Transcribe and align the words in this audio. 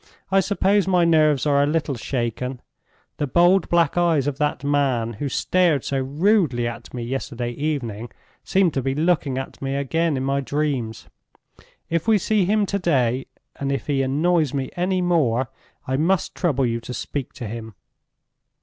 "I 0.31 0.39
suppose 0.39 0.87
my 0.87 1.05
nerves 1.05 1.45
are 1.45 1.61
a 1.61 1.67
little 1.67 1.93
shaken. 1.93 2.59
The 3.17 3.27
bold 3.27 3.69
black 3.69 3.99
eyes 3.99 4.25
of 4.25 4.39
that 4.39 4.63
man 4.63 5.13
who 5.13 5.29
stared 5.29 5.85
so 5.85 5.99
rudely 5.99 6.67
at 6.67 6.91
me 6.91 7.03
yesterday 7.03 7.51
evening 7.51 8.09
seemed 8.43 8.73
to 8.73 8.81
be 8.81 8.95
looking 8.95 9.37
at 9.37 9.61
me 9.61 9.75
again 9.75 10.17
in 10.17 10.23
my 10.23 10.41
dreams. 10.41 11.07
If 11.87 12.07
we 12.07 12.17
see 12.17 12.45
him 12.45 12.65
to 12.65 12.79
day, 12.79 13.27
and 13.57 13.71
if 13.71 13.85
he 13.85 14.01
annoys 14.01 14.55
me 14.55 14.71
any 14.75 15.03
more, 15.03 15.49
I 15.87 15.97
must 15.97 16.33
trouble 16.33 16.65
you 16.65 16.79
to 16.79 16.95
speak 16.95 17.33
to 17.33 17.45
him. 17.45 17.75